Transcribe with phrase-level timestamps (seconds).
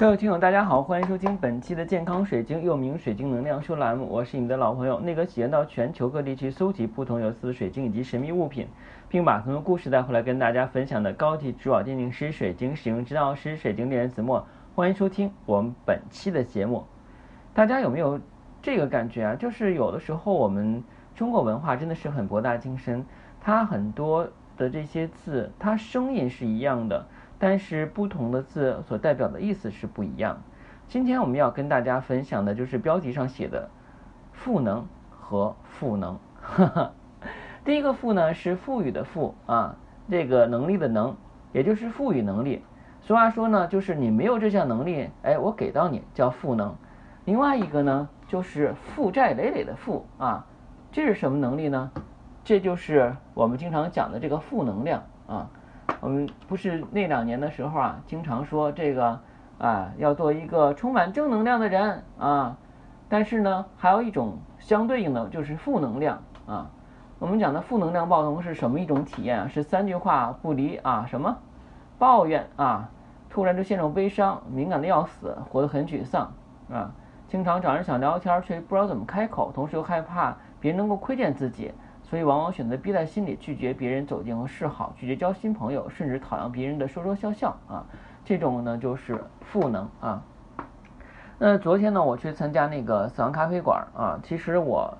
[0.00, 4.08] 各位听友，大家好，欢迎收听本期的健康水晶，又名水晶能量秀栏目。
[4.08, 8.66] 我是你们的老朋友，那个喜欢到全球各地去搜集不同有色的水晶以及神秘物品，
[9.10, 14.42] 并把很多故事带回来跟大家分享的高级珠宝鉴定师、水晶使用指导师、水晶猎人子墨。
[14.74, 16.82] 欢迎收听我们本期的节目。
[17.52, 18.18] 大家有没有
[18.62, 19.34] 这个感觉啊？
[19.34, 20.82] 就是有的时候我们
[21.14, 23.04] 中国文化真的是很博大精深，
[23.38, 24.26] 它很多
[24.56, 27.06] 的这些字，它声音是一样的。
[27.40, 30.42] 但是不同的字所代表的意思是不一样。
[30.86, 33.70] 今天我们要跟大家分享的就是标题上写的
[34.30, 36.18] “赋能”和“赋能”。
[37.64, 39.74] 第一个“赋”呢是赋予的“赋”啊，
[40.10, 41.16] 这个能力的“能”，
[41.52, 42.62] 也就是赋予能力。
[43.00, 46.76] 俗话说呢，就是你没有这项能力，哎，我给到你叫赋能。
[47.24, 50.44] 另外一个呢就是负债累累的“负”啊，
[50.92, 51.90] 这是什么能力呢？
[52.44, 55.48] 这就是我们经常讲的这个负能量啊。
[56.00, 59.20] 我们不是那两年的时候啊，经常说这个
[59.58, 62.56] 啊，要做一个充满正能量的人啊。
[63.08, 66.70] 但是呢，还有一种相对应的就是负能量啊。
[67.18, 69.48] 我们讲的负能量暴龙是什么一种体验啊？
[69.48, 71.36] 是三句话不离啊，什么
[71.98, 72.88] 抱怨啊，
[73.28, 76.32] 突然就陷入悲伤，敏感的要死，活得很沮丧
[76.70, 76.92] 啊。
[77.28, 81.72] 经常找人想聊天，却不知道怎么开口，同时又害怕别人能够窥见自己。
[82.10, 87.86] 所以往往选择憋在心里，拒绝别人走近和示好，拒绝交新朋友，甚至讨厌别人的说说笑笑啊，
[88.24, 90.20] 这种呢就是负能啊。
[91.38, 94.92] 那昨天呢，我去参加那个死亡咖啡馆啊，其实我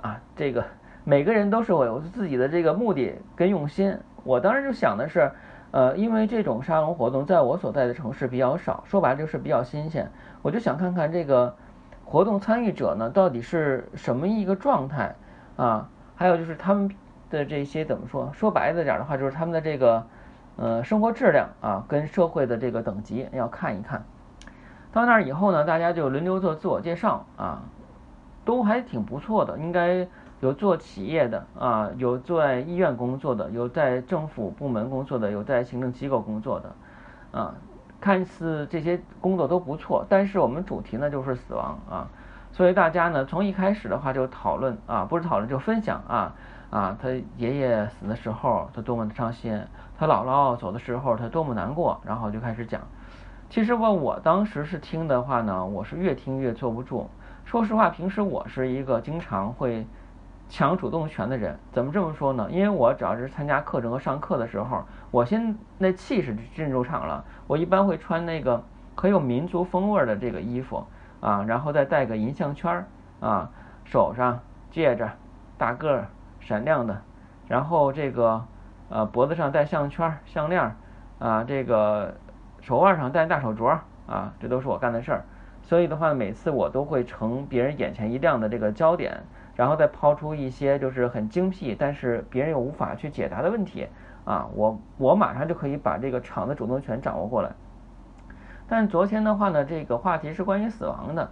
[0.00, 0.64] 啊，这个
[1.04, 3.94] 每个人都是我有自己的这个目的跟用心。
[4.22, 5.30] 我当时就想的是，
[5.70, 11.54] 呃，因为这种沙龙活动在我所在的城市比较少，说白了就是比较新鲜，我就想看看这个
[12.06, 15.14] 活动参与者呢到底是什么一个状态
[15.56, 15.90] 啊。
[16.16, 16.90] 还有就是他们
[17.30, 18.30] 的这些怎么说？
[18.32, 20.06] 说白了点的话，就是他们的这个
[20.56, 24.04] 呃生活质量啊，跟社会的这个等级要看一看。
[24.92, 27.62] 到那儿以后呢，大家就轮流做自我介绍啊，
[28.44, 29.58] 都还挺不错的。
[29.58, 30.06] 应该
[30.40, 37.54] 有做企业的啊，有在医院工作的，有在政府部门工作的，有在行政机构工作的啊。
[38.00, 42.06] 看似这些工作都不错，但是我们主题呢就是死亡啊。
[42.54, 46.32] 所以大家呢，从一开始的话就讨论啊，不是讨论就分享啊
[46.70, 49.60] 啊，他爷爷死的时候他多么的伤心，
[49.98, 52.80] 他姥姥走的时候他多么难过，然后就开始讲。
[53.50, 57.10] 其实吧我当时是听的话呢，我是越听越坐不住。
[57.44, 59.84] 说实话，平时我是一个经常会
[60.48, 61.58] 抢主动权的人。
[61.72, 62.46] 怎么这么说呢？
[62.52, 67.24] 因为我只要是参加课程和上课的时候，我先那气势进入场了。
[67.48, 68.62] 我一般会穿那个
[68.94, 70.86] 很有民族风味的这个衣服。
[71.24, 72.86] 啊，然后再戴个银项圈儿
[73.20, 73.50] 啊，
[73.82, 74.38] 手上
[74.70, 75.08] 戒指，
[75.56, 76.06] 大个儿
[76.38, 77.00] 闪亮的，
[77.48, 78.44] 然后这个
[78.90, 80.76] 呃脖子上戴项圈项链
[81.18, 82.14] 啊，这个
[82.60, 85.24] 手腕上戴大手镯啊，这都是我干的事儿。
[85.62, 89.18] 所以的话，每次我都会成别人眼前一亮的这个焦点，
[89.54, 93.88] 然后再抛出一些就是很精辟，但是别人又无法去解答的问题
[94.26, 97.50] 啊，我我马上就可以把这个场的主动权掌握过来。
[98.66, 101.30] 但昨天的话呢，这个话题是关于死亡的，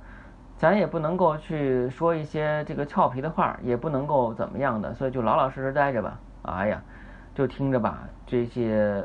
[0.56, 6.18] 咱也不能够去说一些这个俏皮的话，也不能够怎么样的，所以就老老实实待着吧。
[6.42, 6.82] 哎呀，
[7.34, 9.02] 就听着吧，这些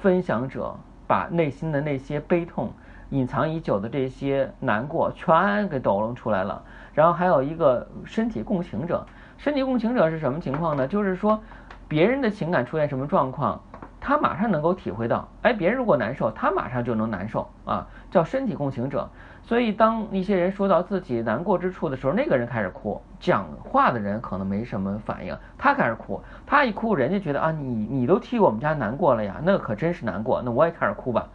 [0.00, 0.74] 分享者
[1.06, 2.72] 把内心的那些悲痛、
[3.10, 6.62] 隐藏已久的这些难过全给抖露出来了。
[6.92, 9.04] 然后还有一个身体共情者，
[9.36, 10.86] 身体共情者是什么情况呢？
[10.86, 11.42] 就是说
[11.88, 13.60] 别人的情感出现什么状况。
[14.06, 19.08] 他马上能够体会到，哎，别人如果难受，他马上就能难受啊，叫身体共情者。
[19.42, 31.26] 所以当一些人说到自己难过之处的时候，那个人开始哭，讲话的人可能没什么反应，他开始哭，他一哭，人家觉得啊，你你都替我们家难过了呀，那可真是难过，那我也开始哭吧。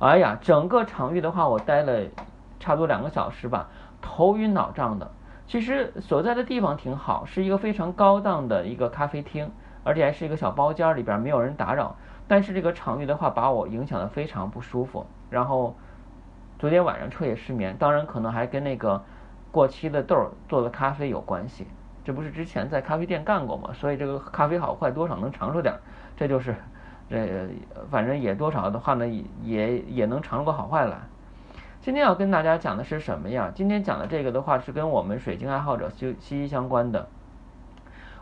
[0.00, 2.02] 哎呀，整个场域的话，我待了
[2.58, 3.68] 差不多两个小时吧，
[4.02, 5.08] 头晕脑胀的。
[5.46, 9.48] 其实所在的地方挺好，是一个非常高档的一个咖啡厅，
[9.84, 11.94] 而且还是一个小包间，里边没有人打扰。
[12.28, 15.06] 但是这个场域的话，把我影响的非常不舒服。
[15.30, 15.76] 然后
[16.58, 19.02] 昨天晚上彻夜失眠，当然可能还跟那个
[19.52, 21.66] 过期的豆做的咖啡有关系。
[22.04, 23.70] 这不是之前在咖啡店干过吗？
[23.72, 25.80] 所以这个咖啡好坏多少能尝出点儿。
[26.16, 26.54] 这就是
[27.08, 27.48] 这
[27.90, 29.06] 反正也多少的话呢，
[29.42, 30.98] 也也能尝出个好坏来。
[31.80, 33.52] 今天要跟大家讲的是什么呀？
[33.54, 37.08] 今天讲的这个的话是跟我们水晶爱好者息息息相关的。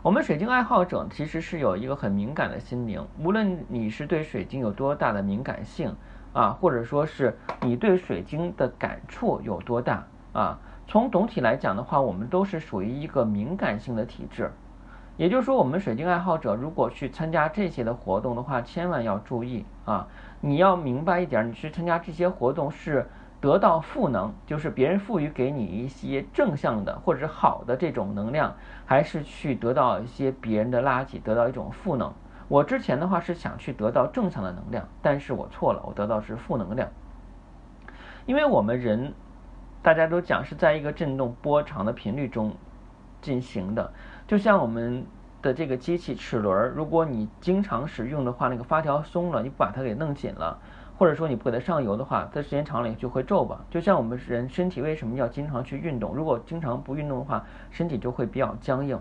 [0.05, 5.95] 我们水晶爱好者其实是有一个很敏感的心灵，无论你是对水晶有多大的敏感性
[6.31, 14.51] 啊，或者说是你对水晶的感触有多大啊，从总体来讲的话，我们都是属于一个敏感性的体质。
[15.17, 20.07] 也就是说，我们水晶爱好者如果去参加这些的活动的话，千万要注意啊，
[20.39, 23.09] 你要明白一点，你去参加这些活动是
[23.45, 28.55] 得到赋能，就是别人赋予给你一些正向的或者是好的这种能量，
[28.87, 32.11] 还是去得到一些别人的垃圾，得到一种赋能。
[32.47, 36.89] 我之前的话是想去得到正向的能量，但是我错了，我得到是负能量。
[38.25, 39.13] 因为我们人，
[39.83, 42.51] 大家都讲是在一个振动波长的频率中
[43.21, 43.93] 进行的，
[44.25, 45.05] 就像我们
[45.43, 50.57] 的这个机器齿轮，如果你经常使用的话，那个发条松了，你不把它给弄紧了，
[50.97, 53.63] 或者说你不给它上油的话，它时间长了就会皱吧。
[53.69, 56.13] 就像我们人身体为什么要经常去运动？
[56.15, 58.99] 如果经常不运动的话，身体就会比较僵硬。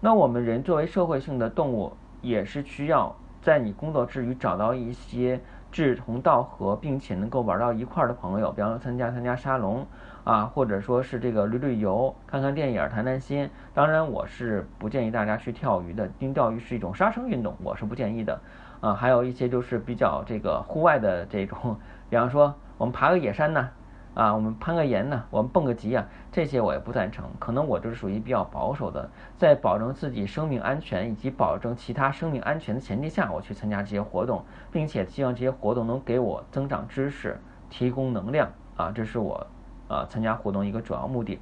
[0.00, 1.92] 那我们人作为社会性的动物。
[2.22, 5.40] 也是需要在你工作之余找到一些
[5.72, 9.86] 志同道合，并且能够玩到一块儿的朋友，比方说参加参加沙龙
[10.22, 13.48] 啊，或者说是这个旅旅游、看看电影、谈谈心。
[13.72, 18.38] 当然，我是不建议大家去钓鱼的，因为钓鱼是一种杀生运动，我是不建议的。
[18.80, 21.76] 啊，还有一些就是比较这个户外的这种，
[22.08, 23.68] 比方说我们爬个野山呢。
[24.12, 27.24] 啊，我们攀个岩呢，我们蹦个极啊，这些我也不赞成。
[27.38, 37.40] 可能我就是属于比较保守的，在保证自己生命安全以及保证其他生命安全的前提下，我去参加这些活动，并且希望这些活动能给我增长知识、
[37.70, 39.46] 提供能量啊，这是我
[39.86, 41.38] 啊参加活动一个主要目的。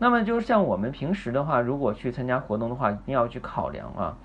[0.00, 4.16] 那么就像我们平时的话，如果去参加活动的话，一定要去考量啊。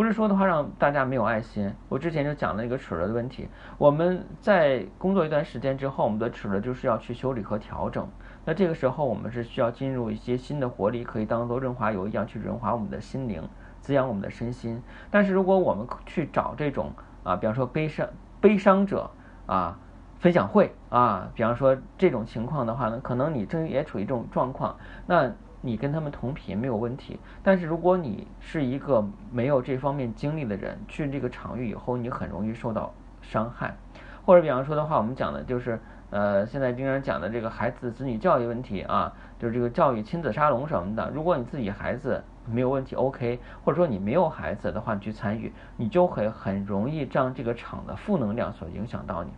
[0.00, 1.70] 不是说的话让大家没有爱心。
[1.90, 3.46] 我之前就讲了一个齿轮的问题。
[3.76, 8.08] 我们在工作一段时间之后，我们的齿轮就是要去修理和调整。
[8.46, 13.46] 那这个时候我们是需要进入一些新的活力，可以当做润滑油一样去润滑我们的心灵，
[13.82, 14.82] 滋养我们的身心。
[15.10, 16.90] 但是如果我们去找这种
[17.22, 18.08] 啊，比方说悲伤
[18.40, 19.10] 悲伤者
[19.44, 19.78] 啊
[20.18, 25.30] 分享会啊，比方说这种情况的话呢，可能你正也处于这种状况，那。
[25.62, 33.76] 你跟他们同频没有问题，但是如果你是一个没有这方面经历的人，去这个场域以后，你很容易受到伤害。
[34.24, 35.80] 或者比方说的话，我们讲的就是，
[36.10, 41.10] 呃，现在经常讲的这个孩子子女教育问题啊，就是这个教育亲子沙龙什么的。
[41.10, 49.30] 如果你自己孩子没有问题，OK，或者说你没有孩子的话，你去参与，你就会很容易让这个场的负能量所影响到你。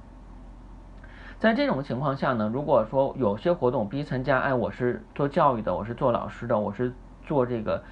[1.42, 6.92] 在这种情况下呢，如果说有些活动必须参加，哎，我是做教育的，我是做老师的，我是
[7.26, 7.82] 做这个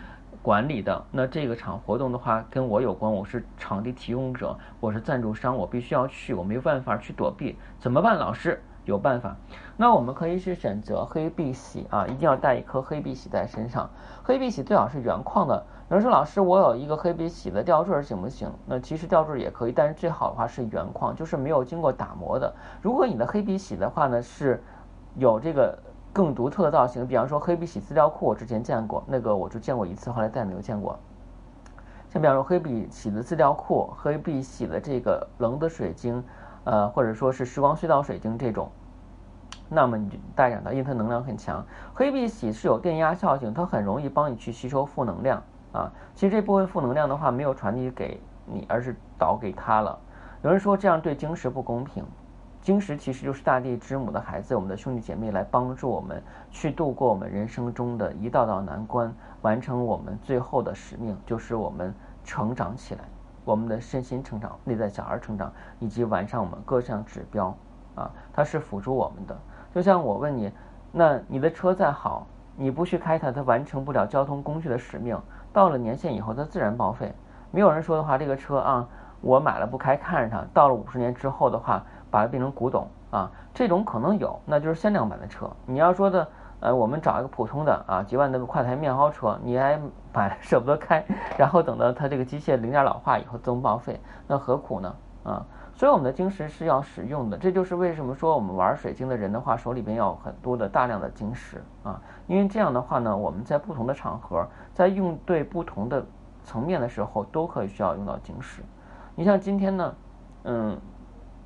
[0.40, 8.16] 管理的，那这个场活动的话跟我有关，我是场地提供者，我是赞助商，我必须要去，我没有办法去躲避，怎么办？
[8.16, 8.62] 老师？
[8.84, 9.36] 有办法，
[9.76, 13.88] 那我们可以是选择黑碧玺啊，一定要带一颗黑碧玺在身上。
[14.24, 15.62] 黑碧玺最好是原矿的。
[15.90, 18.50] 有人说老师，我有一个黑碧玺的吊坠行不行？
[18.66, 22.52] 那其实吊坠也可以，但是最好的话是原矿，就是没有经过打磨的。
[22.80, 24.62] 如果你的黑碧玺的话呢，是
[25.16, 25.78] 有这个
[26.12, 30.98] 更独特的造型，比方说黑碧玺资料库，我之前见过，那个我就见过一次，后来再也没有见过。
[32.08, 36.24] 像比方说黑碧玺的资料库，黑碧玺的这个棱的水晶。
[36.64, 38.70] 呃，或者说是时光隧道水晶这种，
[39.68, 41.64] 那么你就带上它，因为它能量很强。
[41.94, 45.42] 黑碧玺是有电压效应，它很容易帮你去吸收负能量
[45.72, 45.90] 啊。
[46.14, 49.98] 其实这部分负能量的话，没有传递给你，而是导给他了。
[50.42, 52.04] 有人说这样对晶石不公平，
[52.60, 63.00] 晶石其实就是大地之母的孩子，我们的兄弟姐妹来帮助我们去度过我们人生中的一道道难关，完成我们最后的使命，就是我们成长起来。
[63.50, 67.52] 我们的身心成长、内在小孩成长，以及完善我们各项指标，
[67.96, 69.36] 啊，它是辅助我们的。
[69.74, 70.52] 就像我问你，
[70.92, 75.20] 那你的车再好，你不去开它，它完成不了交通工具的使命。
[75.52, 77.12] 到了年限以后，它自然报废。
[77.50, 78.88] 没有人说的话，这个车啊，
[79.20, 85.50] 我买了不开，看着它，到了五十年之后的话，把它变成古董啊，这种可能有，那就是限量版的车。
[85.66, 86.28] 你要说的。
[86.60, 89.80] 呃，我们找一个普通的啊，几万的快台面包车，你还
[90.12, 91.02] 买舍不得开，
[91.38, 94.94] 然后等到它这个机械零件老化以后自动报废，那何苦呢？
[95.24, 106.04] 啊，所以我们的晶石是要使用的，这就是为什么说我们玩水晶的人的话，手里边要有很多的大量的晶石啊，因为这样的话呢，我们在不同的场合，在用对不同的
[106.44, 108.62] 层面的时候，都可以需要用到晶石。
[109.14, 109.94] 你像今天呢，
[110.44, 110.78] 嗯。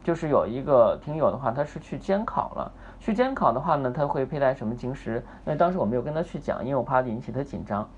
[0.05, 2.71] 就是有一个听友的话，他是去监考了。
[3.01, 5.25] 去监考的话呢，他会佩戴什么晶石？
[5.45, 7.89] 那当时我没有跟他去讲，因为我怕引起他紧张。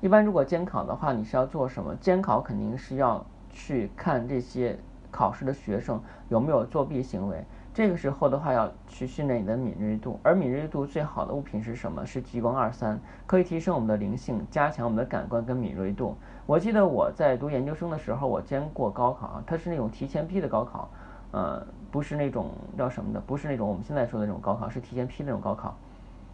[0.00, 1.94] 一般如果监考的话，你是要做什么？
[1.96, 4.78] 监考肯定是要去看这些
[5.10, 7.44] 考试的学生有没有作弊行为。
[7.74, 12.06] 这个时候的话，要去训练你的敏锐度，而敏锐度最好的物品是什么？
[12.06, 16.16] 是极光二三，可以提升我们的灵性，加强我们的感官跟敏锐度。
[16.46, 20.88] 我记得我在读研究生的时候，我监过高考，它是那种提前批的高考，
[21.32, 25.76] 呃，不是那种叫什么的，不是那种我们现在说的那种高考，是提前批那种高考。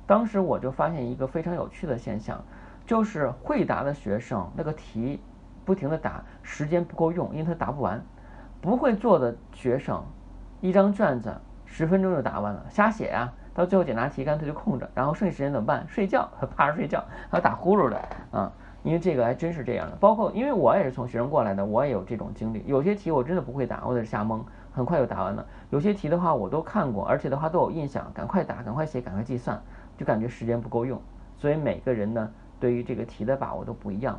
[0.07, 2.39] 当时我就发现一个非常有趣的现象，
[2.85, 5.19] 就是会答的学生那个题
[5.65, 7.99] 不停的答，时间不够用，因为他答不完。
[8.61, 10.05] 不会做的学生，
[10.61, 13.33] 一张卷子十分钟就答完了，瞎写呀。
[13.53, 15.85] 到最后检查题干脆就空着，然后剩下时间怎么办？
[15.89, 18.01] 睡觉， 趴着睡觉，还有打呼噜的
[18.31, 18.53] 啊。
[18.83, 19.97] 因为这个还真是这样的。
[19.97, 22.65] 包括因为我也是从学生过来的，我也有这种经历。
[22.67, 25.45] 有些题我真的不会答，我在瞎蒙，很快就答完了。
[25.69, 29.61] 有些题的话我都看过，而且的话都有印象，赶快答，赶快写，赶快计算，
[29.99, 31.01] 就感觉时间不够用。
[31.37, 34.19] 所以每个人呢，对于这个题的把握都不一样。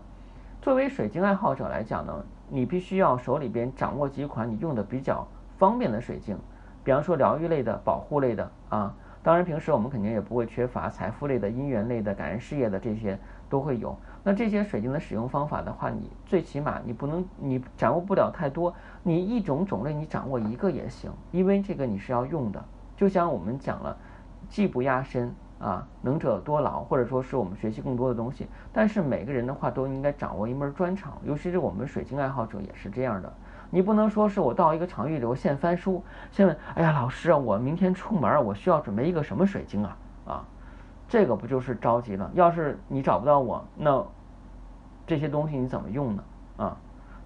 [0.61, 2.13] 作为水晶爱好者来讲呢，
[2.49, 5.25] 你必须要手里边掌握几款你用的比较
[5.61, 6.35] 方便的水晶，
[6.83, 8.95] 比方说疗愈类的、保护类的啊。
[9.21, 13.15] 当然平时我们肯定也不会缺乏财富类的、姻缘类的、感恩事业的这些
[13.47, 13.95] 都会有。
[14.23, 22.65] 那这些水晶的使用方法的话，你最起码你不能你掌握不了太多，你一种种类你掌握一个也行，因为这个你是要用的。
[22.97, 23.95] 就像我们讲了，
[24.49, 25.31] 技不压身。
[25.61, 28.47] 啊，能者多劳，或者说是我们学习更多的东西。
[28.73, 33.31] 但是每个人的话都应该掌握一门专长，尤其是我们水晶爱好者也是这样的。
[33.71, 39.97] 你不能说是我到一个场域里，我现翻书，先问，哎呀，老师啊，我明天出门，我需要准备一个什么水晶啊？
[40.27, 40.43] 啊，
[41.07, 42.29] 这个不就是着急了？
[42.33, 44.05] 要是你找不到我，那
[45.07, 46.23] 这些东西你怎么用呢？
[46.57, 46.77] 啊，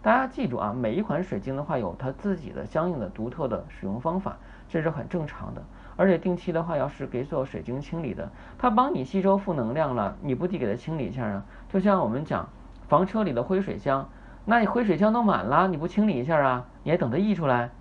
[0.03, 4.37] 大家记住啊，每一款水晶的话有它自己的相应的独特的使用方法，
[4.69, 5.61] 这是很正常的。
[5.97, 11.43] 而且定期的话，要是给所有水晶清理的，它帮你吸收负能量了，你不得给它清理一下啊？
[11.69, 12.47] 就像我们讲
[12.87, 14.07] 房车里的灰水箱，
[14.45, 16.65] 那你灰水箱都满了，你不清理一下啊？
[16.83, 17.71] 你还等它溢出来，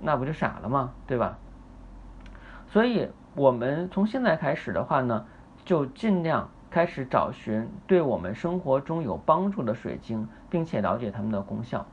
[0.00, 0.92] 那不就傻了吗？
[1.06, 1.38] 对吧？
[2.68, 5.26] 所以我们从现在开始的话呢，
[5.64, 11.84] 就尽量开始找寻对我们生活中有帮助的水晶，并且了解它们的功效。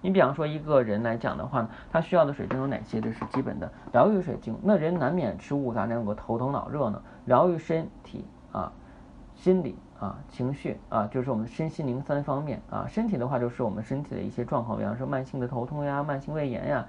[0.00, 3.00] 你比方说一个人来讲的话呢，他需要的水晶有哪些？
[3.00, 4.54] 这是基本的疗愈水晶。
[4.62, 7.00] 那人难免吃五杂粮，有个头疼脑热呢？
[7.24, 8.70] 疗愈身体啊，
[9.34, 12.84] 心理啊，情绪啊，就是我们身心灵三方面啊。
[12.88, 16.86] 身体的话就是我们身体的一些状况，比方说慢性的头痛呀、慢性胃炎呀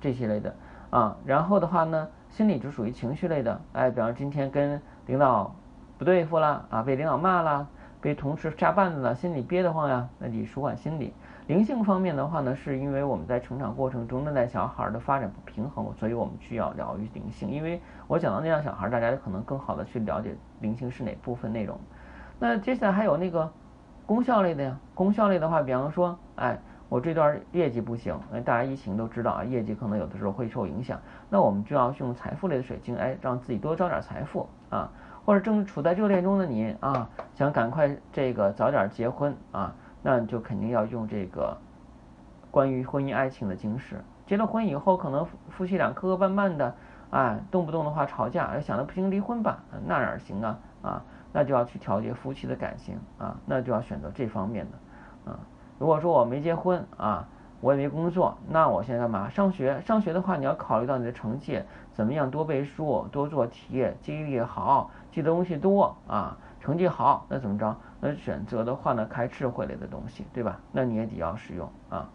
[0.00, 0.54] 这些类的
[0.90, 1.16] 啊。
[1.24, 5.54] 然后的话呢，心理就属于情绪类的，哎，比方今天跟领导
[5.96, 7.66] 不对付了啊，被领导骂了，
[8.00, 11.14] 被同事扎绊子了，心里憋得慌呀，那你舒缓心理。
[11.46, 17.50] 灵性方面的话呢，是因为我们在成长过程中那代小孩的发展不平衡，所以我们需要疗愈灵性。
[17.50, 21.80] 因为我讲到那样小孩，大家可能更好的去了解灵性是哪部分内容。
[22.38, 23.50] 那接下来还有那个
[24.06, 34.90] 功效类的呀，功效类的话，比方说，哎，我这段业绩不行，哎，大家疫情都知道啊，业绩可能有的时候会受影响，那我们就要用财富类的水晶，哎，让自己多招点财富啊，
[35.24, 39.74] 或者正处在热恋中的你啊，想赶快这个早点结婚啊。
[40.00, 41.58] 那就肯定要用这个
[42.52, 43.96] 关于婚姻爱情的晶石。
[44.26, 46.72] 结了婚以后，可能夫妻俩磕磕绊绊的，
[47.10, 50.58] 哎，动不动的话吵架，想的不行离婚吧，那哪行啊？
[50.80, 55.38] 啊，那就要去调节夫妻的感情啊，那就要选择这方面的啊。
[55.78, 57.26] 如果说我没结婚啊，
[57.60, 59.28] 我也没工作，那我现在干嘛？
[59.28, 66.36] 上学，上学的话，你要考虑到你的成绩怎么样，多背书，多做题，记忆力好，记的东西多啊。
[66.60, 67.76] 成绩好，那怎么着？
[68.00, 70.58] 那选择的话呢，开智慧类的东西，对吧？
[70.72, 72.08] 那你也得要使用啊。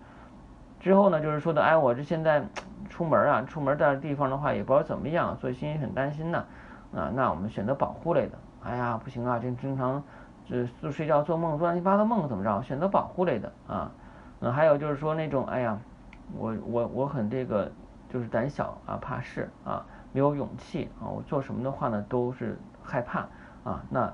[0.82, 2.44] 之后呢，就是说的，哎，我这现在
[2.90, 6.44] 出门啊，出门在地方的话，也不知道怎么样，所以心里很担心呢。
[6.94, 8.38] 啊，那我们选择保护类的。
[8.64, 10.02] 哎呀，不行啊，这经常
[10.46, 12.62] 这就睡觉做梦，做乱七八糟梦，怎么着？
[12.62, 13.92] 选择保护类的啊。
[14.40, 15.78] 嗯，还有就是说那种，哎呀，
[16.38, 17.72] 我我我很这个，
[18.10, 23.28] 就是胆小啊，怕事啊，没有勇气啊，我做什么的话呢，都是害怕
[23.64, 23.84] 啊。
[23.90, 24.12] 那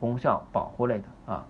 [0.00, 1.44] 功效保护类的啊，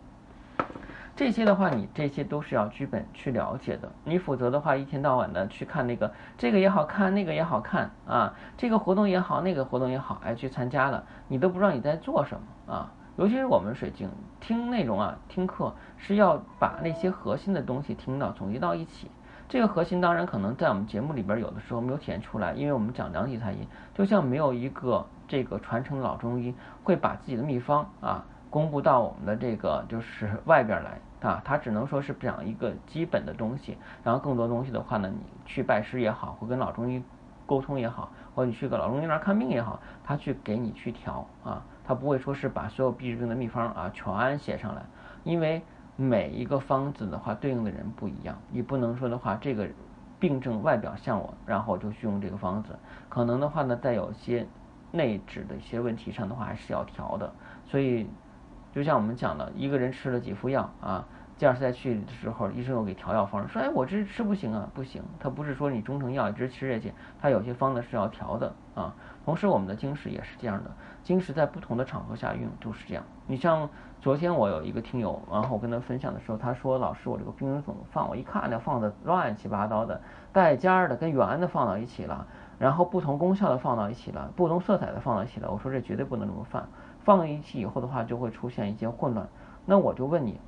[1.16, 3.90] 这些的话，你这些都是要基本去了解的。
[4.04, 12.92] 你否则的话，一天到晚的去看那个这个也好看，那个也好看啊，这个活动也好，那个活动也好，哎，去参加了，你都不知道你在做什么啊。
[13.16, 19.10] 尤其是我们水晶听内容啊，听课是要把那些核心的东西听到，总结到一起。
[19.48, 26.54] 这个核心当然可能在我们节目里边有的时候没有体现出来，因为我们讲量体裁衣，就像没有一个这个传承老中医
[26.84, 28.22] 会把自己的秘方啊。
[28.48, 37.02] 公布到我们的这个就是外边来啊，他只能说是讲一个基本的东西，然后更多东西的话呢，你去拜师也好，或跟老中医
[37.44, 44.82] 沟通也好，或者你去个老中医那儿看病也好，他去给你去调啊，他不会说是把所有避治病的秘方啊全写上来，
[45.24, 45.60] 因为
[45.96, 49.66] 每一个方子的话对应的人不一样，你不能说的话这个
[50.20, 54.46] 病症外表像我，然后就去用这个方子，可能的话呢，在有些
[54.92, 57.32] 内质的一些问题上的话还是要调的，
[57.66, 58.06] 所以。
[58.76, 61.02] 就像我们讲的，一个人吃了几副药啊，
[61.38, 68.94] 第二次再去的时候，医生又给调药方，说哎我这吃不行啊，不行，他不是说你中成药一直吃下去，他有些方子是要调的啊。
[69.24, 70.70] 同时我们的经石也是这样的，
[71.02, 73.02] 经石在不同的场合下用都是这样。
[73.26, 73.66] 你像
[73.98, 78.06] 昨天我有一个听友，然后我跟他分享的时候，他说老师我这个冰人怎么放？
[78.06, 79.98] 我一看那放的乱七八糟的，
[80.34, 82.26] 带尖的跟圆的放到一起了，
[82.58, 85.50] 然后不同功效的放到一起了，不同色彩的放到一起了。
[85.50, 86.68] 我说这绝对不能这么放，
[87.06, 89.28] 放一起以后的话就会出现一些混乱。
[89.64, 90.40] 那我就问你。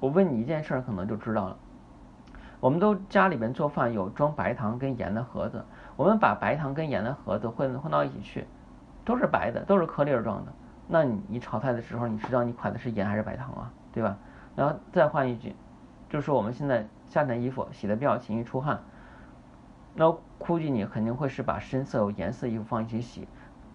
[0.00, 1.56] 我问你一件事儿，可能就知道了。
[2.60, 5.64] 我们都家里边做饭有装白糖跟盐的盒子，
[5.96, 8.46] 我们把白糖跟盐的盒子混混到一起去，
[9.04, 10.52] 都是白的，都是颗粒状的。
[10.88, 13.72] 那你你炒菜的时候，你知道你款的是盐还是白糖啊？
[13.92, 14.18] 对吧？
[14.54, 15.56] 然后再换一句，
[16.10, 18.80] 就是我们现在夏天衣服洗的比较勤，易出汗，
[19.94, 23.26] 那估计你肯定会是把深色有颜色衣服放一起洗，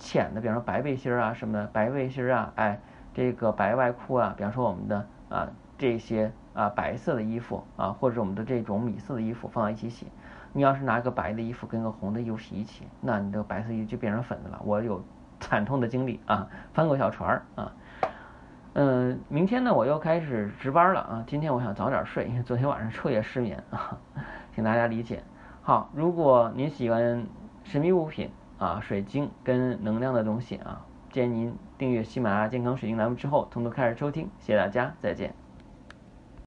[0.02, 2.80] 浅的，比方说白背心啊什么的，白背心啊，哎，
[3.14, 5.48] 这个白外裤啊，比方说我们的啊。
[5.78, 10.06] 这些啊白色的衣服啊，或者我们的这种米色的衣服放在一起洗，
[10.54, 14.62] 你要是拿个白的衣服跟个红的衣服洗一起，那你这个白色衣服就变成粉的了。
[14.64, 15.04] 我有
[15.42, 17.74] 惨痛的经历啊，翻过小船儿啊。
[18.74, 21.24] 嗯，明天呢我又开始值班了啊。
[21.26, 23.98] 今天我想早点睡，因为昨天晚上彻夜失眠啊，
[24.54, 25.24] 请大家理解。
[25.64, 27.26] 好，如果您喜欢
[27.64, 28.30] 神秘物品
[28.62, 34.30] 啊、水晶跟能量的东西啊，建议您订阅喜马拉雅健康水晶栏目之后，从头开始收听。
[34.38, 35.41] 谢谢大家，再见。